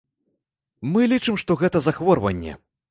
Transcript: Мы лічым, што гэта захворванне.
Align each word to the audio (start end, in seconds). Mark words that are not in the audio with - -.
Мы 0.95 1.01
лічым, 1.13 1.39
што 1.43 1.61
гэта 1.61 1.77
захворванне. 1.91 2.61